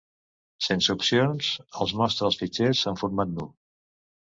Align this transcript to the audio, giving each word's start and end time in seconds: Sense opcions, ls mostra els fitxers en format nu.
Sense 0.67 0.87
opcions, 0.95 1.51
ls 1.87 1.95
mostra 2.03 2.29
els 2.31 2.41
fitxers 2.43 2.87
en 2.95 3.03
format 3.05 3.41
nu. 3.41 3.51